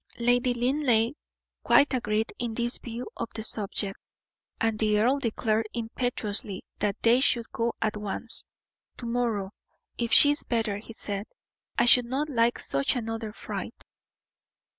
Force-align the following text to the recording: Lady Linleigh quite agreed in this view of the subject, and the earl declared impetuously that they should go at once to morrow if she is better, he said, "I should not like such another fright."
Lady 0.17 0.51
Linleigh 0.55 1.13
quite 1.61 1.93
agreed 1.93 2.33
in 2.39 2.55
this 2.55 2.79
view 2.79 3.05
of 3.17 3.29
the 3.35 3.43
subject, 3.43 3.99
and 4.59 4.79
the 4.79 4.97
earl 4.97 5.19
declared 5.19 5.69
impetuously 5.75 6.63
that 6.79 6.99
they 7.03 7.19
should 7.19 7.45
go 7.51 7.71
at 7.83 7.95
once 7.95 8.43
to 8.97 9.05
morrow 9.05 9.51
if 9.99 10.11
she 10.11 10.31
is 10.31 10.41
better, 10.41 10.79
he 10.79 10.91
said, 10.91 11.27
"I 11.77 11.85
should 11.85 12.05
not 12.07 12.29
like 12.29 12.57
such 12.57 12.95
another 12.95 13.31
fright." 13.31 13.75